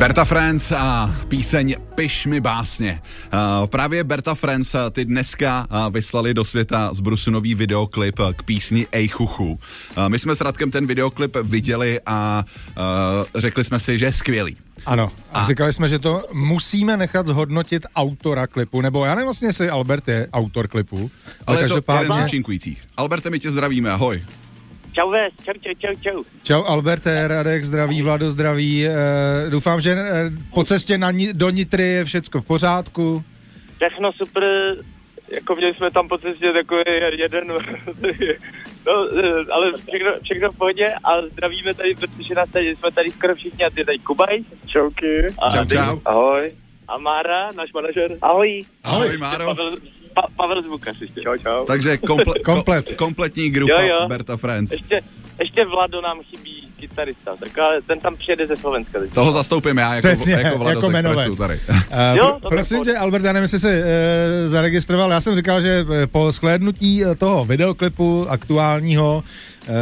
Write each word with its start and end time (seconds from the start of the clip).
Berta 0.00 0.24
Friends 0.24 0.72
a 0.72 1.16
píseň 1.28 1.76
Piš 1.94 2.26
mi 2.26 2.40
básně. 2.40 3.02
Právě 3.66 4.04
Berta 4.04 4.34
Friends 4.34 4.76
ty 4.90 5.04
dneska 5.04 5.66
vyslali 5.90 6.34
do 6.34 6.44
světa 6.44 6.94
z 6.94 7.00
Brusu 7.00 7.30
nový 7.30 7.54
videoklip 7.54 8.20
k 8.36 8.42
písni 8.42 8.86
Ej 8.92 9.08
chuchu. 9.08 9.60
My 10.08 10.18
jsme 10.18 10.34
s 10.34 10.40
Radkem 10.40 10.70
ten 10.70 10.86
videoklip 10.86 11.36
viděli 11.42 12.00
a 12.06 12.44
řekli 13.34 13.64
jsme 13.64 13.78
si, 13.78 13.98
že 13.98 14.06
je 14.06 14.12
skvělý. 14.12 14.56
Ano, 14.86 15.12
a 15.32 15.46
říkali 15.46 15.72
jsme, 15.72 15.88
že 15.88 15.98
to 15.98 16.24
musíme 16.32 16.96
nechat 16.96 17.26
zhodnotit 17.26 17.86
autora 17.96 18.46
klipu, 18.46 18.80
nebo 18.80 19.04
já 19.04 19.14
nevím 19.14 19.26
vlastně, 19.26 19.48
jestli 19.48 19.70
Albert 19.70 20.08
je 20.08 20.28
autor 20.32 20.68
klipu, 20.68 21.10
Ale 21.46 21.62
je 21.62 21.68
to 21.68 21.82
jeden 22.00 22.12
z 22.12 22.24
účinkujících. 22.24 22.82
Alberte, 22.96 23.30
my 23.30 23.38
tě 23.38 23.50
zdravíme, 23.50 23.90
ahoj. 23.90 24.22
Čau 24.92 25.10
Ves, 25.10 25.32
čau, 25.44 25.52
čau, 25.62 25.74
čau, 25.78 25.94
čau. 26.02 26.22
Čau 26.42 26.64
Alberte, 26.64 27.28
Radek 27.28 27.64
zdraví, 27.64 28.02
Vlado 28.02 28.30
zdraví. 28.30 28.86
E, 28.86 28.90
doufám, 29.50 29.80
že 29.80 29.90
e, 29.90 30.30
po 30.54 30.64
cestě 30.64 30.98
na, 30.98 31.10
do 31.32 31.50
Nitry 31.50 31.82
je 31.82 32.04
všecko 32.04 32.40
v 32.40 32.44
pořádku. 32.46 33.24
Všechno 33.76 34.12
super, 34.12 34.44
jako 35.30 35.54
měli 35.54 35.74
jsme 35.74 35.90
tam 35.90 36.08
po 36.08 36.18
cestě 36.18 36.52
takový 36.52 36.82
jeden, 37.18 37.46
no, 38.86 38.94
ale 39.52 39.72
všechno, 39.72 40.10
všechno 40.22 40.50
v 40.50 40.56
pohodě 40.56 40.94
a 41.04 41.22
zdravíme 41.32 41.74
tady, 41.74 41.94
protože 41.94 42.34
nás 42.34 42.48
tady, 42.48 42.76
jsme 42.76 42.90
tady 42.92 43.10
skoro 43.10 43.34
všichni 43.34 43.64
a 43.64 43.70
ty 43.70 43.84
tady 43.84 43.98
Kubaj. 43.98 44.38
Čauky. 44.66 45.26
A 45.42 45.50
čau, 45.50 45.64
čau. 45.64 46.00
Ahoj. 46.04 46.52
A 46.88 46.98
Mára, 46.98 47.52
náš 47.52 47.72
manažer. 47.72 48.16
Ahoj. 48.22 48.62
Ahoj, 48.84 49.16
Máro. 49.18 49.46
Pavel, 49.46 49.76
pa, 50.22 50.28
Pavel 50.36 50.62
Zvukař 50.62 51.00
ještě. 51.00 51.20
Čau, 51.22 51.36
čau. 51.36 51.64
Takže 51.64 51.98
komple, 51.98 52.34
Komplet. 52.44 52.96
kompletní 52.96 53.50
grupa 53.50 53.82
Jo, 53.82 53.88
jo. 53.88 54.08
Berta 54.08 54.36
Friends. 54.36 54.72
Ještě, 54.72 55.00
ještě 55.40 55.64
Vlado 55.64 56.00
nám 56.00 56.20
chybí 56.22 56.59
kytarista, 56.80 57.36
tak 57.36 57.58
ale 57.58 57.82
ten 57.86 57.98
tam 58.00 58.16
přijede 58.16 58.46
ze 58.46 58.56
Slovenska. 58.56 59.00
teď. 59.00 59.12
Toho 59.12 59.32
zastoupím 59.32 59.78
já 59.78 59.94
jako, 59.94 60.08
Přesně, 60.08 60.32
jako 60.32 60.58
Vlado 60.58 60.78
jako 60.78 60.90
z 60.90 60.94
Expressu 60.94 61.08
jmenovec. 61.08 61.38
tady. 61.38 61.58
Uh, 61.68 61.76
Jo, 62.16 62.26
pro, 62.26 62.40
to 62.40 62.48
prosím 62.48 62.84
tě, 62.84 62.96
Albert, 62.96 63.24
já 63.24 63.32
nevím, 63.32 63.42
jestli 63.44 63.58
se 63.58 63.80
uh, 63.80 63.84
zaregistroval, 64.50 65.10
já 65.10 65.20
jsem 65.20 65.34
říkal, 65.34 65.60
že 65.60 65.84
eh, 66.02 66.06
po 66.06 66.30
shlédnutí 66.32 67.04
eh, 67.04 67.14
toho 67.14 67.44
videoklipu 67.44 68.26
aktuálního, 68.28 69.22
uh, 69.68 69.74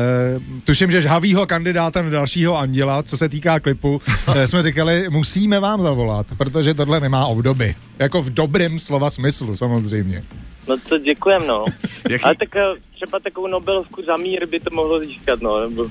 tuším, 0.64 0.90
že 0.90 1.02
žhavýho 1.02 1.46
kandidáta 1.46 2.02
na 2.02 2.10
dalšího 2.10 2.58
anděla, 2.58 3.02
co 3.02 3.16
se 3.16 3.28
týká 3.28 3.60
klipu, 3.60 4.00
uh, 4.28 4.34
jsme 4.44 4.62
říkali, 4.62 5.06
musíme 5.10 5.60
vám 5.60 5.82
zavolat, 5.82 6.26
protože 6.38 6.74
tohle 6.74 7.00
nemá 7.00 7.26
obdoby. 7.26 7.74
Jako 7.98 8.22
v 8.22 8.30
dobrém 8.30 8.78
slova 8.78 9.10
smyslu, 9.10 9.56
samozřejmě. 9.56 10.22
No 10.68 10.76
to 10.88 10.98
děkujem, 10.98 11.46
no. 11.46 11.64
Jaký- 12.10 12.24
Ale 12.24 12.34
tak 12.34 12.56
eh, 12.56 12.60
třeba 12.94 13.18
takovou 13.20 13.46
Nobelovku 13.46 14.02
za 14.06 14.16
mír 14.16 14.46
by 14.46 14.60
to 14.60 14.70
mohlo 14.74 15.00
získat, 15.00 15.40
no. 15.40 15.60
Nebo... 15.60 15.86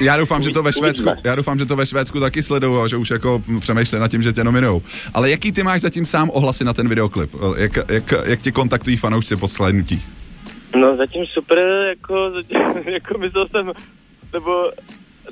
Já 0.00 0.16
doufám, 0.16 0.42
že 0.42 0.50
to 0.50 0.62
ve 0.62 0.72
Švédsku, 0.72 1.08
já 1.24 1.34
doufám, 1.34 1.58
že 1.58 1.66
to 1.66 1.76
ve 1.76 1.86
Švédsku 1.86 2.20
taky 2.20 2.42
sledují 2.42 2.84
a 2.84 2.88
že 2.88 2.96
už 2.96 3.10
jako 3.10 3.42
přemýšlí 3.60 3.98
nad 3.98 4.10
tím, 4.10 4.22
že 4.22 4.32
tě 4.32 4.44
nominujou. 4.44 4.82
Ale 5.14 5.30
jaký 5.30 5.52
ty 5.52 5.62
máš 5.62 5.80
zatím 5.80 6.06
sám 6.06 6.30
ohlasy 6.32 6.64
na 6.64 6.72
ten 6.72 6.88
videoklip? 6.88 7.30
Jak, 7.56 7.78
jak, 7.88 8.14
jak 8.24 8.40
tě 8.42 8.52
kontaktují 8.52 8.96
fanoušci 8.96 9.36
po 9.36 9.48
shlédnutí? 9.48 10.02
No 10.76 10.96
zatím 10.96 11.26
super, 11.26 11.58
jako, 11.88 12.30
zatím, 12.30 12.58
jako 12.92 13.18
myslel 13.18 13.48
jsem, 13.48 13.72
nebo 14.32 14.70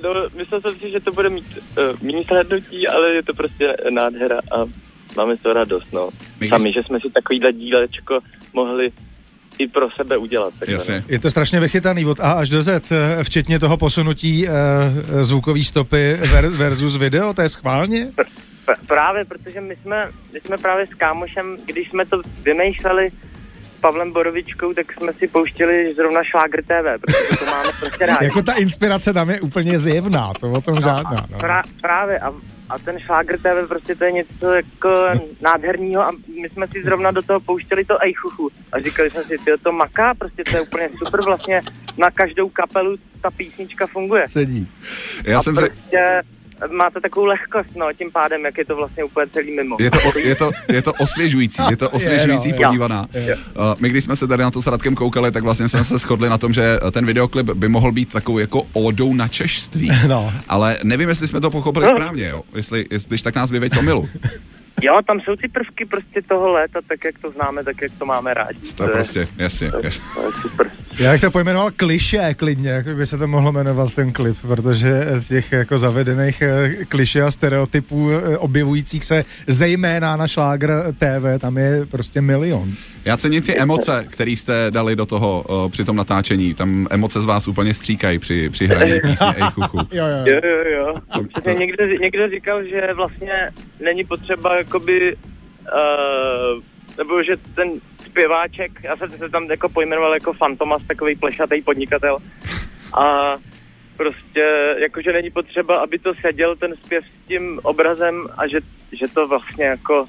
no, 0.02 0.10
myslel 0.36 0.60
jsem 0.60 0.78
si, 0.78 0.90
že 0.90 1.00
to 1.00 1.12
bude 1.12 1.28
mít 1.28 1.58
uh, 1.58 2.02
méně 2.02 2.24
slednutí, 2.24 2.88
ale 2.88 3.10
je 3.10 3.22
to 3.22 3.34
prostě 3.34 3.74
nádhera 3.90 4.38
a 4.38 4.66
máme 5.16 5.36
toho 5.36 5.52
radost, 5.52 5.92
no. 5.92 6.10
My 6.40 6.48
Sami, 6.48 6.72
že 6.72 6.82
jsme 6.82 7.00
si 7.00 7.10
takovýhle 7.10 7.52
dílečko 7.52 8.18
mohli 8.52 8.92
i 9.58 9.68
pro 9.68 9.88
sebe 9.90 10.16
udělat. 10.16 10.54
takhle, 10.58 10.74
Jasně. 10.74 11.04
Je 11.08 11.18
to 11.18 11.30
strašně 11.30 11.60
vychytaný 11.60 12.06
od 12.06 12.20
A 12.20 12.32
až 12.32 12.48
do 12.48 12.62
Z, 12.62 12.92
eh, 12.92 13.24
včetně 13.24 13.58
toho 13.58 13.76
posunutí 13.76 14.48
uh, 14.48 14.54
zvukové 15.22 15.64
stopy 15.64 16.14
ver, 16.14 16.48
versus 16.48 16.96
video, 16.96 17.34
to 17.34 17.42
je 17.42 17.48
schválně? 17.48 18.04
no. 18.04 18.24
P- 18.66 18.74
právě, 18.86 19.24
protože 19.24 19.60
my 19.60 19.76
jsme, 19.76 20.10
my 20.34 20.40
jsme 20.40 20.58
právě 20.58 20.86
s 20.86 20.94
kámošem, 20.94 21.56
když 21.66 21.88
jsme 21.90 22.06
to 22.06 22.20
vymýšleli 22.44 23.08
Pavlem 23.80 24.12
Borovičkou, 24.12 24.72
tak 24.72 24.92
jsme 24.92 25.12
si 25.12 25.28
pouštěli 25.28 25.94
zrovna 25.94 26.24
Šlágr 26.24 26.62
TV, 26.62 27.00
protože 27.00 27.38
to 27.38 27.44
máme 27.46 27.68
prostě 27.80 28.06
rádi. 28.06 28.24
Jako 28.28 28.42
ta 28.42 28.52
inspirace 28.52 29.12
tam 29.12 29.30
je 29.30 29.40
úplně 29.40 29.78
zjevná, 29.78 30.32
to 30.40 30.50
o 30.50 30.60
tom 30.60 30.74
žádná. 30.74 31.26
No. 31.30 31.38
Pra, 31.38 31.62
právě 31.80 32.18
a, 32.18 32.32
a 32.68 32.78
ten 32.78 32.98
Šlágr 33.00 33.38
TV 33.38 33.68
prostě 33.68 33.94
to 33.94 34.04
je 34.04 34.12
něco 34.12 34.52
jako 34.52 35.06
nádherného 35.40 36.02
a 36.02 36.12
my 36.42 36.48
jsme 36.48 36.66
si 36.68 36.82
zrovna 36.82 37.10
do 37.10 37.22
toho 37.22 37.40
pouštěli 37.40 37.84
to 37.84 38.02
ejchuchu 38.02 38.50
a 38.72 38.80
říkali 38.80 39.10
jsme 39.10 39.22
si, 39.22 39.38
ty 39.38 39.50
to 39.62 39.72
maká, 39.72 40.14
prostě 40.14 40.44
to 40.44 40.56
je 40.56 40.62
úplně 40.62 40.88
super 40.98 41.20
vlastně 41.24 41.60
na 41.98 42.10
každou 42.10 42.48
kapelu 42.48 42.96
ta 43.22 43.30
písnička 43.30 43.86
funguje. 43.86 44.28
Sedí. 44.28 44.68
Já 45.24 45.38
a 45.38 45.42
jsem 45.42 45.56
se, 45.56 45.60
prostě 45.60 46.22
máte 46.70 47.00
takovou 47.00 47.26
lehkost, 47.26 47.68
no, 47.76 47.86
tím 47.98 48.10
pádem, 48.12 48.44
jak 48.44 48.58
je 48.58 48.64
to 48.64 48.76
vlastně 48.76 49.04
úplně 49.04 49.26
celý 49.32 49.56
mimo. 49.56 49.76
je 49.80 49.90
to, 49.90 49.98
je, 50.18 50.34
to, 50.34 50.50
je 50.72 50.82
to 50.82 50.92
osvěžující, 50.92 51.62
je 51.70 51.76
to 51.76 51.90
osvěžující 51.90 52.48
Je, 52.48 52.54
no, 52.54 52.60
je. 52.60 52.66
podívaná. 52.66 53.06
Uh, 53.14 53.74
My, 53.80 53.88
když 53.88 54.04
jsme 54.04 54.16
se 54.16 54.26
tady 54.26 54.42
na 54.42 54.50
to 54.50 54.62
s 54.62 54.66
Radkem 54.66 54.94
koukali, 54.94 55.30
tak 55.32 55.42
vlastně 55.42 55.68
jsme 55.68 55.84
se 55.84 55.98
shodli 55.98 56.28
na 56.28 56.38
tom, 56.38 56.52
že 56.52 56.78
ten 56.92 57.06
videoklip 57.06 57.50
by 57.50 57.68
mohl 57.68 57.92
být 57.92 58.12
takovou 58.12 58.38
jako 58.38 58.62
ódou 58.72 59.14
na 59.14 59.28
češství. 59.28 59.90
No. 60.08 60.32
Ale 60.48 60.76
nevím, 60.84 61.08
jestli 61.08 61.28
jsme 61.28 61.40
to 61.40 61.50
pochopili 61.50 61.86
správně, 61.86 62.28
jo. 62.28 62.42
Jestli, 62.54 62.86
jestli 62.90 63.08
když 63.08 63.22
tak 63.22 63.34
nás 63.34 63.50
vyveď 63.50 63.74
co 63.74 63.82
milu. 63.82 64.08
Jo, 64.82 65.00
tam 65.06 65.20
jsou 65.20 65.36
ty 65.36 65.48
prvky 65.48 65.84
prostě 65.84 66.22
toho 66.28 66.52
léta, 66.52 66.80
tak 66.88 67.04
jak 67.04 67.18
to 67.18 67.30
známe, 67.30 67.64
tak 67.64 67.82
jak 67.82 67.92
to 67.98 68.06
máme 68.06 68.34
rádi. 68.34 68.58
To 68.76 68.82
je 68.82 68.88
prostě, 68.88 69.28
jasně. 69.36 69.70
to, 69.70 69.80
jasně. 69.82 70.04
to 70.14 70.22
je 70.26 70.32
super. 70.42 70.70
Já 70.98 71.12
bych 71.12 71.20
to 71.20 71.30
pojmenoval 71.30 71.70
kliše 71.76 72.34
klidně, 72.34 72.70
jak 72.70 72.96
by 72.96 73.06
se 73.06 73.18
to 73.18 73.26
mohlo 73.28 73.52
jmenovat 73.52 73.94
ten 73.94 74.12
klip, 74.12 74.36
protože 74.40 74.90
těch 75.28 75.52
jako 75.52 75.78
zavedených 75.78 76.42
eh, 76.42 76.74
kliše 76.88 77.22
a 77.22 77.30
stereotypů 77.30 78.10
eh, 78.10 78.38
objevujících 78.38 79.04
se 79.04 79.24
zejména 79.46 80.16
na 80.16 80.26
šlágr 80.28 80.70
TV, 80.98 81.40
tam 81.40 81.56
je 81.58 81.86
prostě 81.90 82.20
milion. 82.20 82.72
Já 83.04 83.16
cením 83.16 83.42
ty 83.42 83.58
emoce, 83.58 84.06
které 84.10 84.30
jste 84.30 84.66
dali 84.70 84.96
do 84.96 85.06
toho 85.06 85.44
uh, 85.48 85.70
při 85.70 85.84
tom 85.84 85.96
natáčení. 85.96 86.54
Tam 86.54 86.86
emoce 86.90 87.20
z 87.20 87.24
vás 87.24 87.48
úplně 87.48 87.74
stříkají 87.74 88.18
při, 88.18 88.50
při 88.50 88.66
hraní 88.66 88.92
písně 89.02 89.26
Ej 89.26 89.42
chuchu. 89.52 89.78
Jo, 89.78 90.04
jo. 90.06 90.24
Jo, 90.26 90.40
jo. 90.78 90.94
To- 91.12 91.24
Přesně 91.24 91.54
někdo, 91.54 91.86
někdo 91.86 92.28
říkal, 92.28 92.64
že 92.64 92.94
vlastně 92.94 93.32
není 93.84 94.04
potřeba 94.04 94.64
jakoby, 94.68 95.16
uh, 95.16 96.62
nebo 96.98 97.22
že 97.22 97.36
ten 97.54 97.80
zpěváček, 98.04 98.72
já 98.82 98.96
jsem 98.96 99.10
se 99.10 99.28
tam 99.28 99.44
jako 99.50 99.68
pojmenoval 99.68 100.14
jako 100.14 100.32
Fantomas, 100.32 100.82
takový 100.86 101.16
plešatý 101.16 101.62
podnikatel. 101.62 102.18
A 103.00 103.36
prostě 103.96 104.74
jakože 104.78 105.12
není 105.12 105.30
potřeba, 105.30 105.78
aby 105.78 105.98
to 105.98 106.12
seděl 106.20 106.56
ten 106.56 106.76
zpěv 106.84 107.04
s 107.04 107.28
tím 107.28 107.60
obrazem 107.62 108.26
a 108.36 108.46
že, 108.46 108.60
že 108.92 109.14
to 109.14 109.28
vlastně 109.28 109.64
jako 109.64 110.04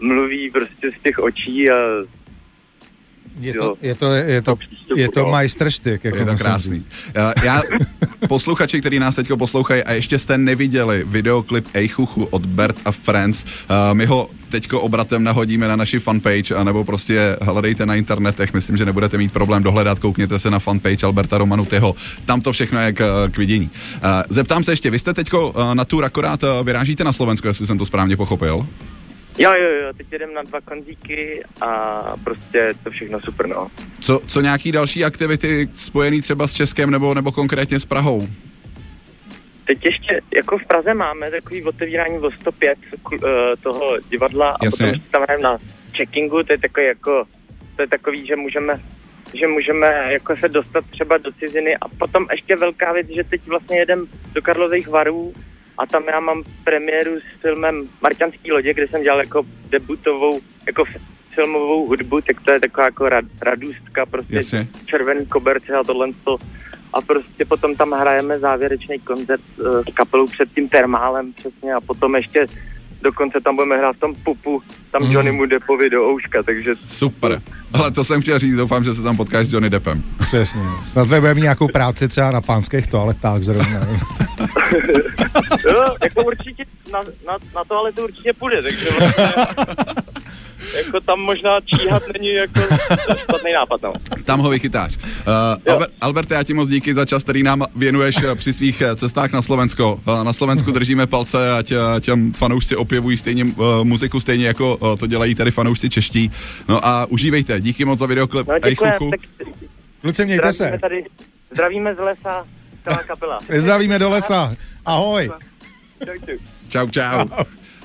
mluví 0.00 0.50
prostě 0.50 0.90
z 0.90 1.02
těch 1.02 1.18
očí 1.18 1.70
a 1.70 1.76
Je 3.40 3.54
to, 3.54 3.76
je 3.82 3.94
to, 3.94 4.12
je 4.12 4.42
to, 4.42 4.56
je 4.96 5.08
to 5.08 5.26
majstrštyk. 5.26 6.04
Jako 6.04 6.16
Je 6.16 6.24
to 6.24 6.36
krásný. 6.36 6.78
říct. 6.78 6.86
Já, 7.14 7.32
já 7.44 7.62
posluchači, 8.28 8.80
kteří 8.80 8.98
nás 8.98 9.16
teď 9.16 9.28
poslouchají 9.38 9.84
a 9.84 9.92
ještě 9.92 10.18
jste 10.18 10.38
neviděli 10.38 11.04
videoklip 11.06 11.68
Ej 11.72 11.88
chuchu 11.88 12.24
od 12.24 12.46
Bert 12.46 12.76
a 12.84 12.92
Friends, 12.92 13.44
uh, 13.44 13.94
my 13.94 14.06
ho 14.06 14.30
teďko 14.48 14.80
obratem 14.80 15.24
nahodíme 15.24 15.68
na 15.68 15.76
naši 15.76 15.98
fanpage, 15.98 16.54
anebo 16.54 16.84
prostě 16.84 17.36
hledejte 17.40 17.86
na 17.86 17.94
internetech, 17.94 18.54
myslím, 18.54 18.76
že 18.76 18.84
nebudete 18.84 19.18
mít 19.18 19.32
problém 19.32 19.62
dohledat, 19.62 19.98
koukněte 19.98 20.38
se 20.38 20.50
na 20.50 20.58
fanpage 20.58 21.06
Alberta 21.06 21.38
Romanutyho, 21.38 21.94
tam 22.24 22.40
to 22.40 22.52
všechno 22.52 22.80
je 22.80 22.92
k, 22.92 23.28
k 23.30 23.38
vidění. 23.38 23.70
Uh, 23.94 24.10
zeptám 24.28 24.64
se 24.64 24.72
ještě, 24.72 24.90
vy 24.90 24.98
jste 24.98 25.14
teďko 25.14 25.50
uh, 25.50 25.74
na 25.74 25.84
tour 25.84 26.04
akorát 26.04 26.42
uh, 26.42 26.48
vyrážíte 26.62 27.04
na 27.04 27.12
Slovensko, 27.12 27.48
jestli 27.48 27.66
jsem 27.66 27.78
to 27.78 27.86
správně 27.86 28.16
pochopil? 28.16 28.66
Jo, 29.38 29.52
jo, 29.52 29.68
jo, 29.68 29.92
teď 29.96 30.06
jedem 30.12 30.34
na 30.34 30.42
dva 30.42 30.60
konzíky 30.60 31.42
a 31.60 32.02
prostě 32.24 32.74
to 32.84 32.90
všechno 32.90 33.20
super, 33.20 33.46
no. 33.46 33.68
Co, 34.00 34.20
co 34.26 34.40
nějaký 34.40 34.72
další 34.72 35.04
aktivity 35.04 35.68
spojený 35.76 36.20
třeba 36.20 36.46
s 36.46 36.54
Českem 36.54 36.90
nebo, 36.90 37.14
nebo 37.14 37.32
konkrétně 37.32 37.80
s 37.80 37.84
Prahou? 37.84 38.28
Teď 39.64 39.84
ještě, 39.84 40.20
jako 40.36 40.58
v 40.58 40.66
Praze 40.66 40.94
máme 40.94 41.30
takový 41.30 41.64
otevírání 41.64 42.18
o 42.18 42.30
105 42.30 42.78
kl- 43.04 43.26
eh, 43.26 43.56
toho 43.56 43.98
divadla 44.10 44.48
a 44.48 44.64
Jasně. 44.64 44.86
potom 44.86 45.00
tam 45.10 45.22
hrajeme 45.22 45.42
na 45.42 45.58
checkingu, 45.96 46.42
to 46.42 46.52
je 46.52 46.58
takový 46.58 46.86
jako, 46.86 47.24
to 47.76 47.82
je 47.82 47.88
takový, 47.88 48.26
že 48.26 48.36
můžeme 48.36 48.80
že 49.34 49.46
můžeme 49.48 49.86
jako 50.12 50.36
se 50.36 50.48
dostat 50.48 50.84
třeba 50.90 51.18
do 51.18 51.32
ciziny 51.32 51.76
a 51.76 51.88
potom 51.88 52.26
ještě 52.32 52.56
velká 52.56 52.92
věc, 52.92 53.06
že 53.08 53.24
teď 53.24 53.46
vlastně 53.46 53.78
jedem 53.78 54.06
do 54.32 54.42
Karlových 54.42 54.88
varů 54.88 55.34
a 55.82 55.86
tam 55.86 56.02
já 56.08 56.20
mám 56.20 56.42
premiéru 56.64 57.10
s 57.20 57.40
filmem 57.40 57.84
Marťanský 58.02 58.52
lodě, 58.52 58.74
kde 58.74 58.88
jsem 58.88 59.02
dělal 59.02 59.20
jako 59.20 59.42
debutovou, 59.70 60.40
jako 60.66 60.84
filmovou 61.34 61.86
hudbu, 61.86 62.20
tak 62.20 62.40
to 62.40 62.52
je 62.52 62.60
taková 62.60 62.84
jako 62.86 63.08
rad, 63.08 63.24
radůstka, 63.42 64.06
prostě 64.06 64.36
Jasně. 64.36 64.68
červený 64.86 65.26
koberce 65.26 65.72
a 65.72 65.84
tohle 65.84 66.08
to. 66.24 66.36
A 66.92 67.00
prostě 67.00 67.44
potom 67.44 67.76
tam 67.76 67.90
hrajeme 67.92 68.38
závěrečný 68.38 68.98
koncert 68.98 69.40
uh, 69.58 69.82
s 69.90 69.94
kapelou 69.94 70.26
před 70.26 70.48
tím 70.54 70.68
termálem 70.68 71.32
přesně 71.32 71.74
a 71.74 71.80
potom 71.80 72.14
ještě 72.16 72.46
dokonce 73.02 73.40
tam 73.40 73.56
budeme 73.56 73.76
hrát 73.76 73.96
v 73.96 74.00
tom 74.00 74.14
pupu, 74.14 74.62
tam 74.90 75.02
Mm. 75.02 75.12
Johnny 75.12 75.32
mu 75.32 75.46
Deppovi 75.46 75.90
do 75.90 76.10
ouška, 76.10 76.42
takže 76.42 76.74
Super. 76.86 77.42
Ale 77.72 77.90
to 77.90 78.04
jsem 78.04 78.22
chtěl 78.22 78.38
říct, 78.38 78.56
doufám, 78.56 78.84
že 78.84 78.94
se 78.94 79.02
tam 79.02 79.16
potkáš 79.16 79.46
s 79.46 79.52
Johnny 79.52 79.70
Deppem. 79.70 80.02
Přesně. 80.18 80.60
Snad 80.86 81.08
bude 81.08 81.34
mít 81.34 81.40
nějakou 81.42 81.68
práci 81.68 82.08
třeba 82.08 82.30
na 82.30 82.40
pánských 82.40 82.86
toaletách 82.86 83.42
zrovna. 83.42 83.80
jo, 85.70 85.84
jako 86.02 86.24
určitě 86.24 86.64
na, 86.92 87.02
na, 87.02 87.38
na 87.54 87.64
to 87.64 87.78
ale 87.78 87.92
to 87.92 88.02
určitě 88.02 88.32
půjde, 88.32 88.62
takže 88.62 88.90
vlastně, 88.98 89.24
jako 90.76 91.00
tam 91.00 91.20
možná 91.20 91.60
číhat 91.60 92.02
není 92.14 92.34
jako 92.34 92.60
špatný 93.18 93.52
nápad, 93.52 93.82
no. 93.82 93.92
Tam 94.24 94.40
ho 94.40 94.50
vychytáš. 94.50 94.96
Uh, 94.96 95.72
Albert, 95.72 95.92
Alberte, 96.00 96.34
já 96.34 96.42
ti 96.42 96.54
moc 96.54 96.68
díky 96.68 96.94
za 96.94 97.04
čas, 97.04 97.22
který 97.22 97.42
nám 97.42 97.66
věnuješ 97.76 98.16
eh, 98.22 98.34
při 98.34 98.52
svých 98.52 98.80
eh, 98.80 98.96
cestách 98.96 99.32
na 99.32 99.42
Slovensko. 99.42 100.00
Uh, 100.06 100.24
na 100.24 100.32
Slovensku 100.32 100.70
držíme 100.72 101.06
palce, 101.06 101.52
ať 101.52 101.72
těm 102.00 102.32
fanoušci 102.32 102.76
opěvují 102.76 103.16
stejně 103.16 103.44
uh, 103.44 103.84
muziku 103.84 104.20
stejně 104.20 104.46
jako 104.46 104.76
uh, 104.76 104.96
to 104.96 105.06
dělají 105.06 105.34
tady 105.34 105.50
fanoušci 105.50 105.90
čeští. 105.90 106.30
No 106.68 106.86
a 106.86 107.06
užívejte. 107.06 107.60
Díky 107.60 107.84
moc 107.84 107.98
za 107.98 108.06
videoklip. 108.06 108.48
No 108.48 108.74
chuchu. 108.76 109.10
tak 109.10 109.20
Kluci, 110.02 110.24
mějte 110.24 110.52
se. 110.52 110.78
tady, 110.80 111.04
zdravíme 111.52 111.94
z 111.94 111.98
lesa, 111.98 112.46
celá 112.84 113.02
kapela. 113.02 113.38
Vyzdravíme 113.48 113.98
do 113.98 114.10
lesa. 114.10 114.54
Ahoj. 114.84 115.30
Čau, 116.68 116.88
čau. 116.88 117.28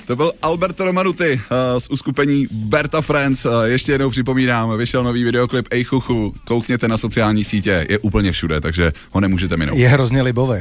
To 0.08 0.16
byl 0.16 0.34
Alberto 0.42 0.86
Romanuty 0.86 1.34
uh, 1.34 1.80
z 1.80 1.90
uskupení 1.90 2.48
Berta 2.52 3.02
Friends. 3.02 3.46
Uh, 3.46 3.64
ještě 3.64 3.92
jednou 3.92 4.10
připomínám, 4.10 4.78
vyšel 4.78 5.04
nový 5.04 5.24
videoklip 5.24 5.68
Ej 5.72 5.84
chuchu. 5.84 6.34
Koukněte 6.46 6.88
na 6.88 6.98
sociální 6.98 7.44
sítě, 7.44 7.86
je 7.90 8.00
úplně 8.00 8.32
všude, 8.32 8.62
takže 8.62 8.92
ho 9.12 9.22
nemůžete 9.22 9.58
minout. 9.58 9.78
Je 9.78 9.88
hrozně 9.88 10.22
libový. 10.22 10.60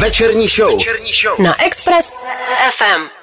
Večerní 0.00 0.48
show. 0.48 0.78
Večerní 0.78 1.12
show. 1.22 1.40
Na 1.46 1.64
Express 1.64 2.12
FM. 2.76 3.21